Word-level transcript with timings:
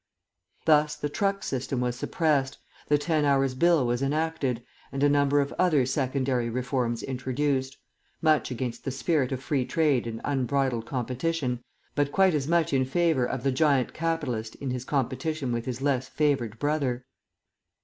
Thus 0.65 0.95
the 0.95 1.09
truck 1.09 1.43
system 1.43 1.79
was 1.79 1.95
suppressed, 1.95 2.57
the 2.87 2.97
Ten 2.97 3.23
Hours' 3.23 3.53
Bill 3.53 3.85
was 3.85 4.01
enacted, 4.01 4.63
and 4.91 5.03
a 5.03 5.07
number 5.07 5.39
of 5.41 5.53
other 5.59 5.85
secondary 5.85 6.49
reforms 6.49 7.03
introduced 7.03 7.77
much 8.19 8.49
against 8.49 8.83
the 8.83 8.89
spirit 8.89 9.31
of 9.31 9.43
Free 9.43 9.63
Trade 9.63 10.07
and 10.07 10.19
unbridled 10.23 10.87
competition, 10.87 11.63
but 11.93 12.11
quite 12.11 12.33
as 12.33 12.47
much 12.47 12.73
in 12.73 12.83
favour 12.83 13.25
of 13.27 13.43
the 13.43 13.51
giant 13.51 13.93
capitalist 13.93 14.55
in 14.55 14.71
his 14.71 14.85
competition 14.85 15.51
with 15.51 15.65
his 15.65 15.83
less 15.83 16.07
favoured 16.09 16.57
brother. 16.57 17.05